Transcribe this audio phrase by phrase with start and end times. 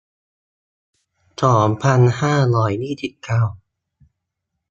[1.43, 3.41] สองพันห้าร้อยยี่สิบเก้า